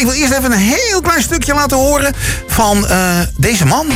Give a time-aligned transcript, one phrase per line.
[0.00, 2.14] ik wil eerst even een heel klein stukje laten horen
[2.46, 3.86] van uh, deze man.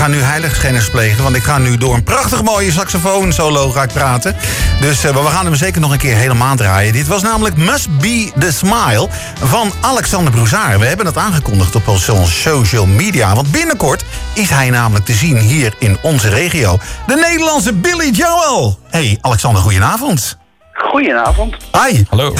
[0.00, 3.82] Ga nu heiligschennis plegen, want ik ga nu door een prachtig mooie saxofoon solo ga
[3.82, 4.36] ik praten.
[4.80, 6.92] Dus uh, we gaan hem zeker nog een keer helemaal draaien.
[6.92, 9.08] Dit was namelijk Must Be The Smile
[9.42, 10.78] van Alexander Broezaar.
[10.78, 14.04] We hebben het aangekondigd op onze social media, want binnenkort
[14.34, 16.78] is hij namelijk te zien hier in onze regio.
[17.06, 18.78] De Nederlandse Billy Joel.
[18.90, 20.38] Hey Alexander, goedenavond.
[20.72, 21.56] Goedenavond.
[21.72, 22.04] Hi.
[22.08, 22.34] Hallo.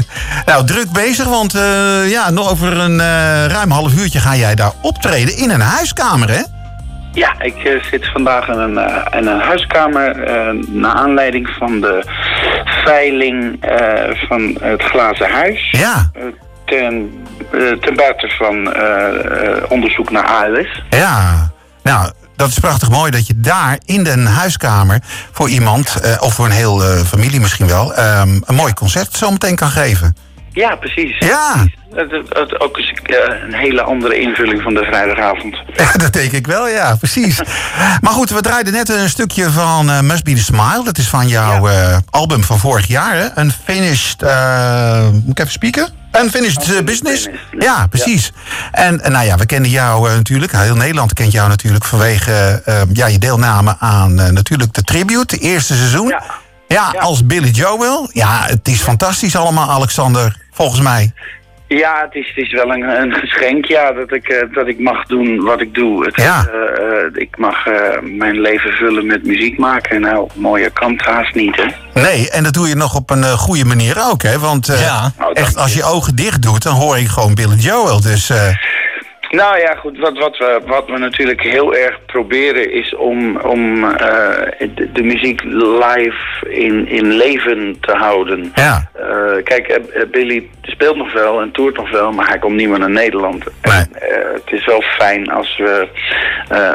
[0.46, 4.54] nou, druk bezig, want uh, ja, nog over een uh, ruim half uurtje ga jij
[4.54, 6.55] daar optreden in een huiskamer, hè?
[7.16, 11.80] Ja, ik uh, zit vandaag in een, uh, in een huiskamer uh, naar aanleiding van
[11.80, 12.02] de
[12.84, 13.58] veiling
[14.28, 15.70] van het Glazen Huis.
[15.70, 16.10] Ja.
[16.64, 17.12] ten,
[17.80, 18.74] ten buiten van
[19.68, 20.82] onderzoek naar ALS.
[20.90, 21.50] Ja,
[21.82, 24.98] nou, dat is prachtig mooi dat je daar in de huiskamer
[25.32, 29.56] voor iemand, of voor een heel familie misschien wel, um, een mooi concert zo meteen
[29.56, 30.16] kan geven.
[30.56, 31.18] Ja, precies.
[31.18, 31.66] Ja.
[31.94, 32.92] Het, het, het, ook eens
[33.46, 35.56] een hele andere invulling van de vrijdagavond.
[35.76, 37.40] Ja, dat denk ik wel, ja, precies.
[38.02, 40.82] maar goed, we draaiden net een stukje van uh, Must Be The Smile.
[40.84, 41.90] Dat is van jouw ja.
[41.90, 43.42] uh, album van vorig jaar, hè?
[43.42, 44.20] Unfinished...
[45.12, 45.88] Moet ik even spieken?
[46.22, 47.28] Unfinished Business.
[47.58, 48.32] Ja, precies.
[48.34, 48.68] Ja.
[48.70, 50.52] En, en, nou ja, we kennen jou natuurlijk.
[50.52, 52.62] Heel Nederland kent jou natuurlijk vanwege
[52.92, 56.08] ja, je deelname aan natuurlijk de Tribute, het eerste seizoen.
[56.08, 56.22] Ja.
[56.68, 58.08] Ja, ja, als Billy Joel.
[58.12, 61.12] Ja, het is fantastisch allemaal, Alexander, volgens mij.
[61.68, 64.78] Ja, het is, het is wel een, een geschenk, ja, dat ik, uh, dat ik
[64.78, 66.04] mag doen wat ik doe.
[66.04, 66.46] Het, ja.
[66.54, 67.64] Uh, uh, ik mag
[68.02, 69.90] mijn leven vullen met muziek maken.
[69.90, 72.00] En nou, mooier kan het haast niet, hè?
[72.00, 74.38] Nee, en dat doe je nog op een goede manier ook, hè?
[74.38, 75.12] Want ja.
[75.18, 78.00] Nou, echt, als je ogen dicht doet, dan hoor ik gewoon Billy Joel.
[78.00, 78.32] Dus...
[79.36, 79.98] Nou ja, goed.
[79.98, 83.90] Wat, wat, we, wat we natuurlijk heel erg proberen is om, om uh,
[84.74, 88.52] de, de, muziek live in, in leven te houden.
[88.54, 88.90] Ja.
[89.00, 92.68] Uh, kijk, uh, Billy speelt nog wel en toert nog wel, maar hij komt niet
[92.68, 93.44] meer naar Nederland.
[93.62, 93.74] Nee.
[93.74, 93.88] En,
[94.34, 95.88] het is wel fijn als we,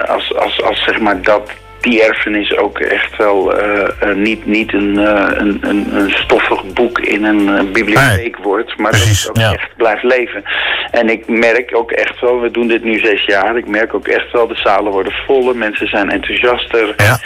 [0.08, 1.52] als, als, als zeg maar dat
[1.82, 6.74] die erfenis ook echt wel uh, uh, niet, niet een, uh, een, een, een, stoffig
[6.74, 8.44] boek in een bibliotheek nee.
[8.44, 9.58] wordt, maar Precies, dat het ook ja.
[9.58, 10.44] echt blijft leven.
[10.92, 14.08] En ik merk ook echt wel, we doen dit nu zes jaar, ik merk ook
[14.08, 16.94] echt wel, de zalen worden voller, mensen zijn enthousiaster.
[16.98, 17.20] Ja.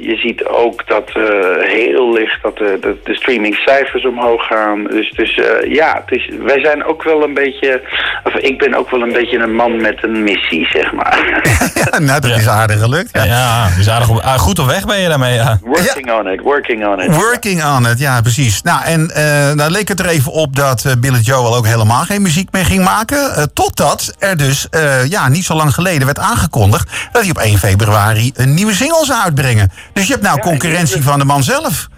[0.00, 1.10] je ziet ook dat
[1.60, 4.84] heel licht dat de, de, de streamingcijfers omhoog gaan.
[4.84, 7.82] Dus, dus ja, het is, wij zijn ook wel een beetje,
[8.24, 11.42] of ik ben ook wel een beetje een man met een missie, zeg maar.
[11.90, 12.36] ja, nou, dat Ja.
[12.36, 13.10] is aardig gelukt.
[13.12, 15.58] Ja, ja dus aardig op, goed op weg ben je daarmee, ja.
[15.62, 17.14] Working on it, working on it.
[17.14, 18.62] Working on it, ja precies.
[18.62, 22.02] Nou, en eh nou leek het er even op dat eh, Billy Joel ook helemaal
[22.04, 22.96] geen muziek meer ging maken.
[23.04, 26.90] Eh, totdat er dus eh, ja, niet zo lang geleden werd aangekondigd...
[27.12, 29.72] dat hij op 1 februari een nieuwe single zou uitbrengen.
[29.92, 31.88] Dus je hebt nou Ja, concurrentie van de man zelf.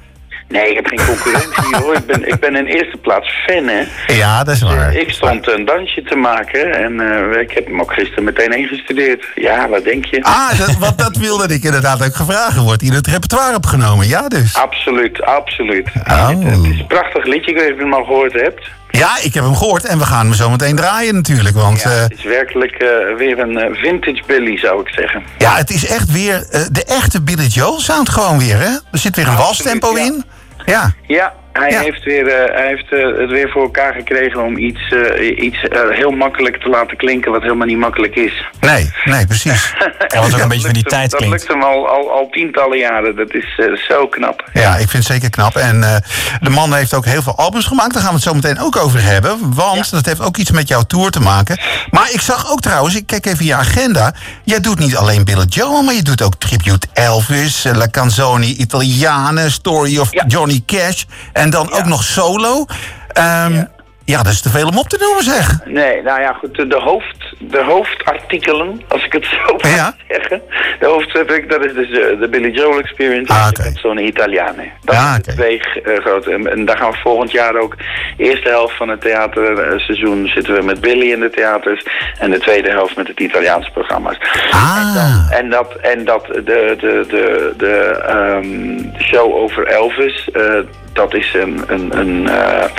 [0.51, 1.95] Nee, ik heb geen concurrentie hoor.
[1.95, 3.83] Ik ben, ik ben in eerste plaats fan hè.
[4.07, 4.95] Ja, dat is waar.
[4.95, 9.25] Ik stond een dansje te maken en eh, ik heb hem ook gisteren meteen ingestudeerd.
[9.35, 10.23] Ja, wat denk je?
[10.23, 12.57] Ah, dat, wat, dat wilde ik inderdaad ook gevraagd.
[12.57, 14.57] Wordt in het repertoire opgenomen, ja dus.
[14.57, 15.87] Absoluut, absoluut.
[16.09, 16.29] Oh.
[16.29, 18.71] Het, het is een prachtig liedje, ik weet niet of je hem al gehoord hebt.
[18.91, 21.57] Ja, ik heb hem gehoord en we gaan hem zo meteen draaien natuurlijk.
[21.57, 25.23] Want Ja, eh, het is werkelijk eh, weer een eh, vintage Billy, zou ik zeggen.
[25.39, 28.71] ja, het is echt weer de echte Billy Joel sound gewoon weer, hè?
[28.93, 30.05] Er zit weer een walstempo ja.
[30.05, 30.25] in.
[30.65, 30.93] Ja.
[31.07, 31.81] Ja, hij Ja.
[31.81, 35.69] heeft, weer, eh, hij heeft eh, het weer voor elkaar gekregen om iets, eh, iets
[35.69, 38.45] eh, heel makkelijk te laten klinken wat helemaal niet makkelijk is.
[38.61, 39.75] Nee, nee, precies.
[40.15, 41.39] En wat ook een beetje van die hem- tijd dat klinkt.
[41.39, 43.17] lukt hem al, al, al tientallen jaren.
[43.17, 44.45] Dat is eh, zo knap.
[44.53, 45.57] Ja, ik vind het zeker knap.
[45.57, 45.97] En eh,
[46.41, 47.93] de man heeft ook heel veel albums gemaakt.
[47.93, 49.55] Daar gaan we het zo meteen ook over hebben.
[49.55, 51.61] Want dat heeft ook iets met jouw tour te maken.
[51.91, 54.15] Maar ik zag ook trouwens, ik kijk even je agenda.
[54.45, 58.47] Jij doet niet alleen Billy Joel, maar je doet ook Tribute Elvis, eh, La Canzone
[58.47, 60.25] Italiane, Story of Ja.
[60.27, 61.05] Johnny Cash.
[61.41, 62.65] En dan ook nog solo.
[63.13, 63.71] Ehm, ja.
[64.05, 65.59] Ja, dat is te veel om op te noemen, zeg.
[65.65, 69.95] Nee, nou ja, goed, de, hoofd, de hoofdartikelen, als ik het zo mag Ja.
[70.09, 70.43] zeggen.
[70.81, 71.13] De hoofd,
[71.49, 74.71] dat is dus de, de Billy Joel Experience Ah, en de Canzone Italiane.
[74.85, 76.31] Dat Ja, de twee eh, grote.
[76.33, 77.77] En, en daar gaan we volgend jaar ook,
[78.17, 81.87] de eerste helft van het theaterseizoen zitten we met Billy in de theaters.
[82.19, 84.17] En de tweede helft met het Italiaanse programma's.
[84.51, 87.75] Ah, En dat, en dat de, de, de, de,
[88.07, 90.43] ehm, show over Elvis, eh,
[90.93, 92.71] dat is een, een, een eh,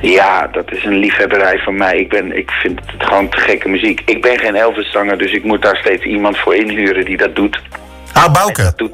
[0.00, 1.98] ja, dat is een liefhebberij van mij.
[1.98, 4.02] Ik, ben, ik vind het gewoon te gekke muziek.
[4.04, 7.60] Ik ben geen Elvis-zanger, dus ik moet daar steeds iemand voor inhuren die dat doet.
[8.12, 8.72] ah Bouke.
[8.76, 8.92] doet.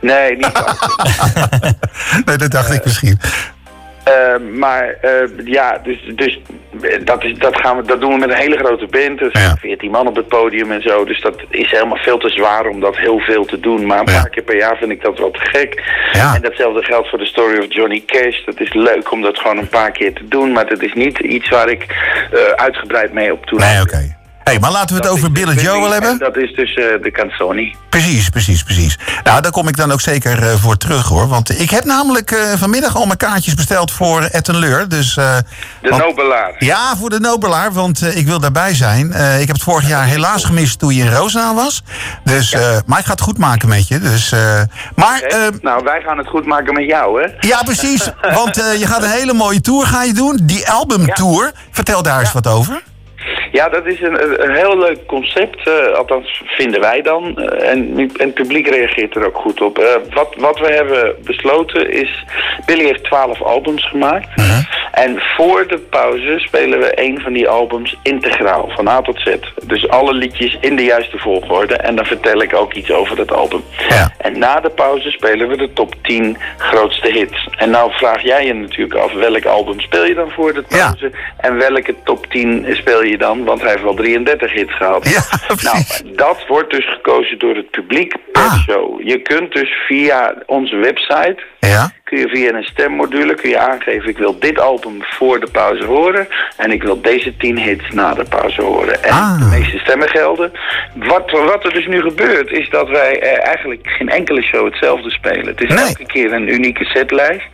[0.00, 1.74] Nee, niet Bouke.
[2.24, 3.20] Nee, dat dacht ik misschien.
[4.12, 5.12] Eh, maar eh,
[5.44, 6.40] ja, dus, dus
[7.04, 9.18] dat, is, dat, gaan we, dat doen we met een hele grote band.
[9.18, 9.56] Dus Ja.
[9.60, 11.04] 14 man op het podium en zo.
[11.04, 13.86] Dus dat is helemaal veel te zwaar om dat heel veel te doen.
[13.86, 14.20] Maar een Ja.
[14.20, 15.82] paar keer per jaar vind ik dat wel te gek.
[16.12, 16.34] Ja.
[16.34, 18.44] En datzelfde geldt voor de Story of Johnny Cash.
[18.44, 20.52] Dat is leuk om dat gewoon een paar keer te doen.
[20.52, 21.84] Maar dat is niet iets waar ik
[22.32, 23.58] eh, uitgebreid mee op toe.
[23.58, 24.16] Nee, oké.
[24.48, 26.10] Hey, maar laten we het Dat over Billy Joel Billy hebben.
[26.10, 27.76] en Dat is dus eh, de Canzoni.
[27.88, 28.98] Precies, precies, precies.
[29.24, 31.28] Nou, daar kom ik dan ook zeker eh, voor terug hoor.
[31.28, 34.88] Want ik heb namelijk eh, vanmiddag al mijn kaartjes besteld voor Etten Leur.
[34.88, 35.42] Dus, De
[35.82, 36.54] want- Nobelaar.
[36.58, 39.06] Ja, voor de Nobelaar, want ik wil daarbij zijn.
[39.40, 41.82] Ik heb het vorig jaar helaas gemist toen je in Roosendaal was.
[42.24, 43.98] Dus, eh, maar ik ga het goed maken met je.
[43.98, 44.32] Dus,
[44.94, 45.22] maar,
[45.60, 47.48] nou, wij gaan het goed maken met jou, hè?
[47.48, 48.10] ja precies.
[48.40, 50.38] Want je gaat een hele mooie tour ga je doen.
[50.42, 51.52] Die albumtour.
[51.70, 52.82] Vertel daar eens wat over.
[53.52, 55.66] Ja, dat is een, een heel leuk concept.
[55.68, 57.38] eh, althans, vinden wij dan.
[57.38, 59.78] Eh, en, en het publiek reageert er ook goed op.
[59.78, 59.84] Eh,
[60.14, 62.24] wat, wat we hebben besloten is...
[62.66, 64.28] Billy heeft twaalf albums gemaakt.
[64.98, 68.70] En voor de pauze spelen we een van die albums integraal.
[68.74, 69.34] Van A tot Z.
[69.66, 71.74] Dus alle liedjes in de juiste volgorde.
[71.74, 73.62] En dan vertel ik ook iets over dat album.
[73.88, 74.12] Ja.
[74.18, 77.48] En na de pauze spelen we de top 10 grootste hits.
[77.56, 79.12] En nou vraag jij je natuurlijk af...
[79.12, 80.86] welk album speel je dan voor de Ja.
[80.86, 81.10] pauze?
[81.38, 83.44] En welke top 10 speel je dan?
[83.44, 85.08] Want hij heeft wel 33 hits gehad.
[85.08, 86.02] Ja, precies.
[86.02, 88.62] Nou, dat wordt dus gekozen door het publiek per Ah.
[88.62, 89.00] show.
[89.08, 91.36] Je kunt dus via onze website...
[91.60, 91.92] Ja?
[92.04, 94.08] kun je via een stemmodule kun je aangeven...
[94.08, 96.28] ik wil dit album voor de pauze horen...
[96.56, 99.02] en ik wil deze 10 hits na de pauze horen.
[99.04, 99.38] En Ah.
[99.38, 100.52] de meeste stemmen gelden.
[100.94, 102.50] Wat, wat er dus nu gebeurt...
[102.50, 105.46] is dat wij eh, eigenlijk geen enkele show hetzelfde spelen.
[105.46, 105.84] Het is Nee.
[105.86, 107.46] elke keer een unieke setlijst.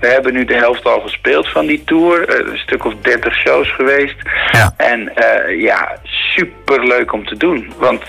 [0.00, 2.28] We hebben nu de helft al gespeeld van die tour.
[2.28, 4.16] Eh, een stuk of 30 shows geweest.
[4.52, 4.72] Ja.
[4.76, 7.72] En eh, ja, super leuk om te doen.
[7.78, 8.02] Want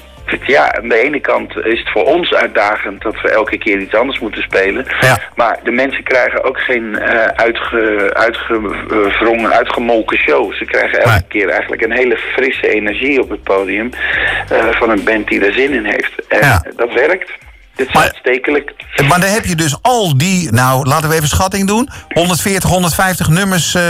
[0.46, 3.96] ja, aan de ene kant is het voor ons uitdagend dat we elke keer iets
[3.96, 4.86] anders moeten spelen.
[5.00, 5.18] Ja.
[5.36, 10.54] Maar de mensen krijgen ook geen eh uitge, uitgevrongen, uitgemolken show.
[10.54, 11.24] Ze krijgen elke Nee.
[11.28, 13.90] keer eigenlijk een hele frisse energie op het podium
[14.50, 16.28] eh, van een band die er zin in heeft.
[16.28, 16.64] En Ja.
[16.76, 17.32] dat werkt.
[17.80, 18.74] Dit is Maar- uitstekelijk.
[19.08, 21.90] Maar dan heb je dus al die, nou laten we even schatting doen.
[22.14, 23.82] 140, 150 nummers eh,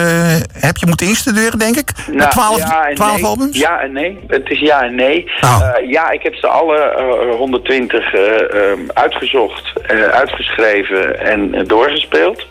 [0.60, 1.92] heb je moeten instuderen, denk ik.
[2.08, 3.26] Met Nou, 12, ja en 12 nee.
[3.26, 3.58] albums?
[3.58, 4.20] Ja en nee.
[4.28, 5.32] Het is ja en nee.
[5.42, 5.62] Oh.
[5.76, 8.22] Eh, ja, ik heb ze alle eh, 120 eh,
[8.72, 9.74] ehm, uitgezocht,
[10.12, 12.46] uitgeschreven en doorgespeeld.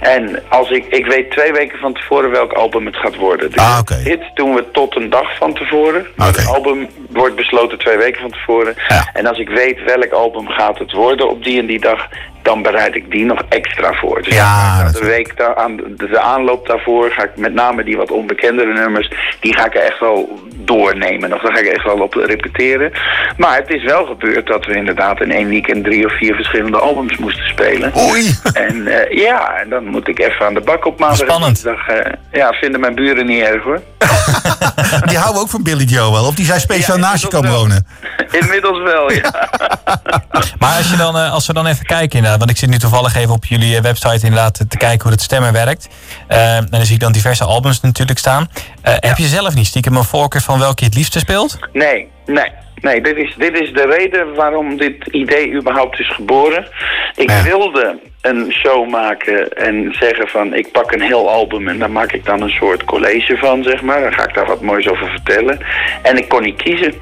[0.00, 3.50] En als ik, ik weet twee weken van tevoren welk album het gaat worden.
[3.50, 3.78] Dus Ah.
[4.04, 6.06] Dit doen we tot een dag van tevoren.
[6.16, 8.74] Het album wordt besloten twee weken van tevoren.
[8.88, 9.10] Ja.
[9.12, 12.06] En als ik weet welk album gaat het worden op die en die dag,
[12.42, 14.22] dan bereid ik die nog extra voor.
[14.22, 18.10] Dus Ja, de week daar aan, de, aanloop daarvoor ga ik met name die wat
[18.10, 19.10] onbekendere nummers,
[19.40, 21.32] die ga ik echt wel doornemen.
[21.32, 22.92] Of dan ga ik echt wel op repeteren.
[23.36, 26.78] Maar het is wel gebeurd dat we inderdaad in één weekend drie of vier verschillende
[26.78, 27.92] albums moesten spelen.
[27.98, 28.34] Oei.
[28.52, 31.20] En eh, ja, en dan moet ik even aan de bak op maandag.
[31.20, 31.62] en Spannend.
[31.62, 33.80] dinsdag, eh, ja, vinden mijn buren niet erg hoor.
[35.08, 36.26] Die houden ook van Billy Joel.
[36.26, 37.86] Of die zijn speciaal Ja, naast je komen wonen.
[38.30, 39.30] Inmiddels wel, ja.
[40.58, 42.78] Maar als, je dan, eh, als we dan even kijken inderdaad, want ik zit nu
[42.78, 45.88] toevallig even op jullie eh, website inderdaad te- te kijken hoe het stemmen werkt.
[46.28, 48.48] Eh, en dan zie ik dan diverse albums natuurlijk staan.
[48.82, 51.58] Eh, Heb je zelf niet stiekem een voorkeur van welke je het liefste speelt?
[51.72, 52.50] Nee, nee.
[52.80, 56.66] Nee, dit is, dit is de reden waarom dit idee überhaupt is geboren.
[57.14, 57.42] Ik Ja.
[57.42, 62.12] wilde een show maken en zeggen van ik pak een heel album en daar maak
[62.12, 64.00] ik dan een soort college van, zeg maar.
[64.00, 65.58] Dan ga ik daar wat moois over vertellen.
[66.02, 66.94] En ik kon niet kiezen.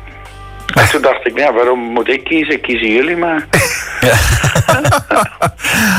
[0.81, 2.61] En toen dacht ik, ja, waarom moet ik kiezen?
[2.61, 3.47] Kiezen jullie maar.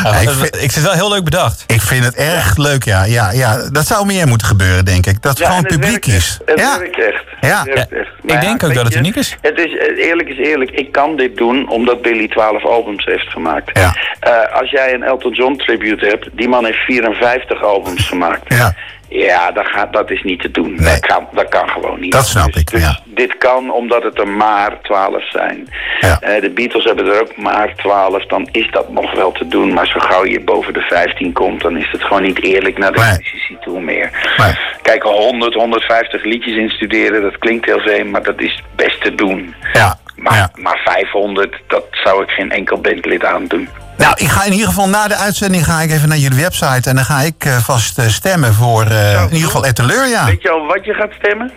[0.03, 1.63] Ja, ik ik, vind- ik vind het wel heel leuk bedacht.
[1.67, 3.03] Ik vind het erg leuk, ja.
[3.03, 3.69] ja, ja.
[3.71, 5.21] Dat zou meer moeten gebeuren, denk ik.
[5.21, 6.13] Dat Ja, gewoon het publiek werkt is.
[6.15, 6.41] echt.
[6.45, 6.79] Het Ja.
[6.79, 7.23] werkt echt.
[7.41, 7.63] Ja.
[7.63, 8.09] Werkt echt.
[8.23, 9.37] ik denk ook dat het uniek is.
[9.41, 10.71] Het is eh, eerlijk is eerlijk.
[10.71, 13.77] Ik kan dit doen omdat Billy 12 albums heeft gemaakt.
[13.77, 13.95] Ja.
[14.19, 18.53] Eh, als jij een Elton John tribute hebt, die man heeft 54 albums gemaakt.
[18.53, 18.73] Ja.
[19.09, 20.75] Ja, dat, gaat, dat is niet te doen.
[20.75, 20.85] Nee.
[20.85, 22.11] Dat, kan, dat kan gewoon niet.
[22.11, 22.99] Dat snap Dus- ik, dus ja.
[23.05, 25.67] Dit kan omdat het er maar 12 zijn.
[25.99, 26.19] Ja.
[26.21, 28.25] Eh, de Beatles hebben er ook maar 12.
[28.25, 29.73] Dan is dat nog wel te doen.
[29.73, 32.91] Maar zo gauw je boven de 15 komt, dan is het gewoon niet eerlijk naar
[32.91, 33.09] de Nee.
[33.17, 34.33] muzici toe meer.
[34.37, 34.53] Nee.
[34.81, 39.55] Kijk, 100, 150 liedjes instuderen, dat klinkt heel veel, maar dat is best te doen.
[39.73, 39.99] Ja.
[40.29, 40.49] Maar, ja.
[40.55, 43.69] maar 500, dat zou ik geen enkel bandlid aandoen.
[43.97, 46.89] Nou, ik ga in ieder geval na de uitzending ga ik even naar jullie website
[46.89, 50.25] en dan ga ik eh, vast eh, stemmen voor eh, in ieder geval Etteleur, ja.
[50.25, 51.51] Weet je al wat je gaat stemmen?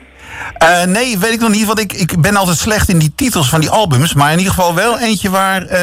[0.58, 3.48] Eh, nee, weet ik nog niet, want ik, ik ben altijd slecht in die titels
[3.48, 4.14] van die albums.
[4.14, 5.78] Maar in ieder geval wel eentje waar, eh,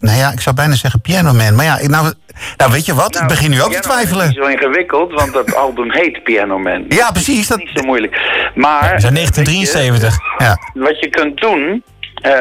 [0.00, 1.54] nou ja, ik zou bijna zeggen Piano Man.
[1.54, 2.12] Maar ja, ik- nou,
[2.56, 4.28] nou weet je wat, ik begin nu ook te twijfelen.
[4.28, 6.84] is niet zo ingewikkeld, want dat album heet Piano Man.
[6.88, 7.46] Ja, precies.
[7.46, 8.16] Dat, Niet zo moeilijk.
[8.54, 8.80] Maar...
[8.80, 10.18] Dat is uit weet je, 1973.
[10.38, 10.58] ja.
[10.74, 11.82] Wat je kunt doen,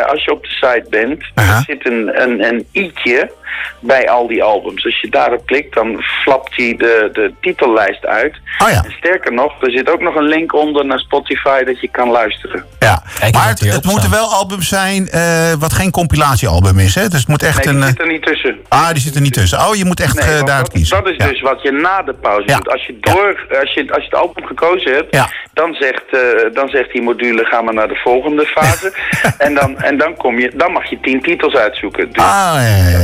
[0.05, 3.31] als je op de site bent, er zit een, een, een i'tje
[3.79, 4.85] bij al die albums.
[4.85, 8.35] Als je daarop klikt, dan flapt hij de, de titellijst uit.
[8.63, 8.83] Oh ja.
[8.83, 12.09] En sterker nog, er zit ook nog een link onder naar Spotify dat je kan
[12.09, 12.65] luisteren.
[12.79, 17.07] Ja, Kijk, maar het, moeten wel albums zijn eh, wat geen compilatiealbum is, hè?
[17.07, 17.79] Dus het moet echt Nee, een...
[17.79, 18.57] die eh, zit er niet tussen.
[18.67, 19.59] ah, die zit er niet tussen.
[19.67, 21.03] Oh, je moet echt Nee, want daaruit dat, kiezen.
[21.03, 21.27] dat is Ja.
[21.27, 22.55] dus wat je na de pauze Ja.
[22.55, 22.69] doet.
[22.69, 23.13] Als je, Ja.
[23.13, 25.29] door, als, je, als je het album gekozen hebt, Ja.
[25.53, 26.19] dan, zegt, eh,
[26.53, 28.93] dan zegt die module ga maar naar de volgende fase.
[29.37, 32.11] en dan, en dan, kom je, dan mag je tien titels uitzoeken.
[32.11, 32.55] Dus Ah,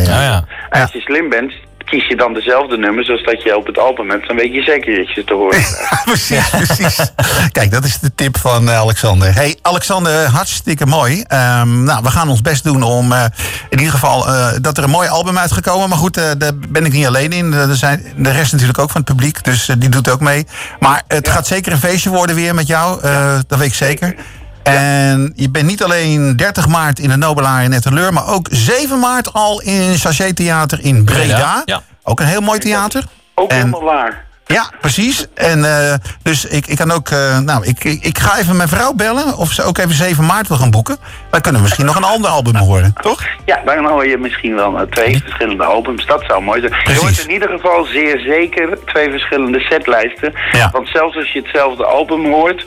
[0.05, 0.67] ja, ja, ja.
[0.69, 1.53] En als je slim bent,
[1.89, 4.27] kies je dan dezelfde nummers als dat je op het album hebt.
[4.27, 5.63] Dan weet je zeker dat je ze te horen
[6.05, 7.11] precies, precies.
[7.51, 9.33] Kijk, dat is de tip van eh, Alexander.
[9.33, 11.23] Hey, Alexander, hartstikke mooi.
[11.27, 13.25] Ehm, nou, we gaan ons best doen om eh,
[13.69, 15.89] in ieder geval eh, dat er een mooi album uitgekomen.
[15.89, 17.53] Maar goed, daar ben ik niet alleen in.
[17.53, 20.45] Er zijn de rest natuurlijk ook van het publiek, dus die doet ook mee.
[20.79, 23.01] Maar het gaat zeker een feestje worden weer met jou,
[23.47, 24.15] dat weet ik zeker.
[24.63, 28.99] En je bent niet alleen 30 maart in de Nobelaar in Etteleur, maar ook 7
[28.99, 31.61] maart al in Sachet Theater in Breda.
[31.65, 31.81] Ja.
[32.03, 33.03] Ook een heel mooi theater.
[33.35, 34.25] Ook En- helemaal waar.
[34.53, 35.25] Ja, precies.
[35.33, 37.09] En eh, dus ik, ik kan ook.
[37.09, 40.25] eh, nou, ik, ik, ik ga even mijn vrouw bellen of ze ook even 7
[40.25, 40.97] maart wil gaan boeken.
[41.31, 43.23] Dan kunnen misschien nog een ander album horen, toch?
[43.45, 46.05] Ja, dan hoor je misschien wel eh, twee verschillende albums.
[46.05, 46.71] Dat zou mooi zijn.
[46.71, 46.93] Precies.
[46.93, 50.33] Je hoort in ieder geval zeer zeker twee verschillende setlijsten.
[50.51, 50.69] Ja.
[50.71, 52.63] Want zelfs als je hetzelfde album hoort,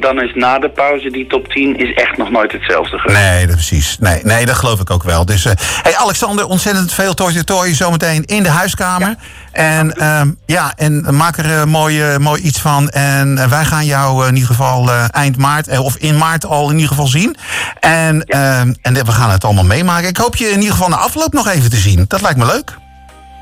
[0.00, 3.20] dan is na de pauze die top 10 is echt nog nooit hetzelfde geweest.
[3.20, 3.98] Nee, dat precies.
[3.98, 5.24] Nee, nee, dat geloof ik ook wel.
[5.24, 5.44] Dus,
[5.82, 9.14] hey Alexander, ontzettend veel Toy to Toy zometeen in de huiskamer.
[9.54, 12.88] En ehm, ja, en maak er eh, mooi, eh, mooi iets van.
[12.88, 16.74] En eh, wij gaan jou in ieder geval eind maart, of in maart al in
[16.74, 17.36] ieder geval zien.
[17.80, 20.08] En, ehm, en we gaan het allemaal meemaken.
[20.08, 22.04] Ik hoop je in ieder geval na afloop nog even te zien.
[22.08, 22.76] Dat lijkt me leuk.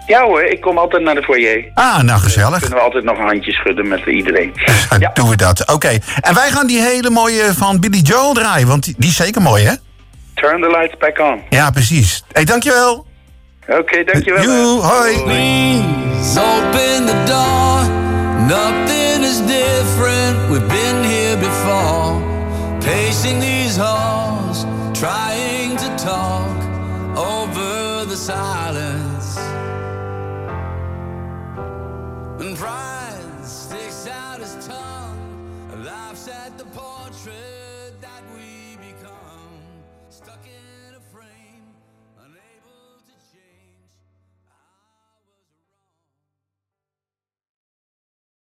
[0.07, 1.65] Ja hoor, ik kom altijd naar de foyer.
[1.75, 2.59] Ah, nou gezellig.
[2.61, 4.53] Kunnen we altijd nog een handje schudden met iedereen.
[4.89, 5.11] Dan Ja.
[5.15, 5.69] doen we dat.
[5.73, 5.99] Oké.
[6.21, 8.67] En wij gaan die hele mooie van Billy Joel draaien.
[8.69, 9.73] Want die, is zeker mooi, hè?
[10.35, 11.41] Turn the lights back on.
[11.51, 12.25] Ja, precies.
[12.33, 13.07] Hey, dankjewel.
[13.69, 14.43] Oké, dankjewel.
[14.43, 15.23] Joe, hoi.
[15.23, 17.87] Please open the door.
[18.47, 20.51] Nothing is different.
[20.51, 22.21] We've been here before.
[22.81, 26.57] Pacing these halls, trying to talk
[27.17, 29.02] over the silence.